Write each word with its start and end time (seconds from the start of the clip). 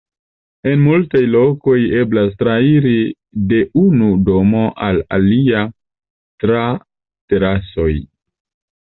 En 0.69 0.79
multaj 0.85 1.19
lokoj 1.35 1.75
eblas 1.97 2.33
trairi 2.39 2.95
de 3.53 3.61
unu 3.83 4.09
domo 4.33 4.67
al 4.89 5.01
alia 5.21 5.65
tra 6.47 6.69
terasoj. 7.31 7.91